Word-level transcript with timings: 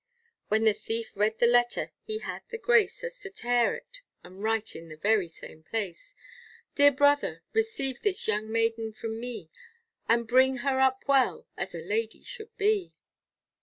When 0.47 0.63
the 0.63 0.73
thief 0.73 1.15
read 1.15 1.37
the 1.37 1.45
letter, 1.45 1.91
he 2.01 2.17
had 2.17 2.41
the 2.49 2.57
grace, 2.57 3.03
As 3.03 3.19
to 3.19 3.29
tear 3.29 3.75
it, 3.75 4.01
and 4.23 4.41
write 4.41 4.75
in 4.75 4.89
the 4.89 4.97
very 4.97 5.27
same 5.27 5.61
place: 5.61 6.15
Dear 6.73 6.91
brother, 6.91 7.43
receive 7.53 8.01
this 8.01 8.27
young 8.27 8.51
maiden 8.51 8.93
from 8.93 9.19
me, 9.19 9.51
And 10.09 10.27
bring 10.27 10.57
her 10.65 10.79
up 10.79 11.07
well 11.07 11.45
as 11.55 11.75
a 11.75 11.83
lady 11.83 12.23
should 12.23 12.57
be. 12.57 12.93